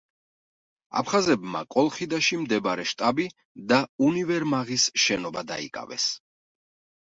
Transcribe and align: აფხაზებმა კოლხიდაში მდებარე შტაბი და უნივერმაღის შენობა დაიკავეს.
აფხაზებმა 1.01 1.61
კოლხიდაში 1.75 2.41
მდებარე 2.45 2.87
შტაბი 2.93 3.27
და 3.75 3.79
უნივერმაღის 4.09 4.89
შენობა 5.07 5.49
დაიკავეს. 5.57 6.13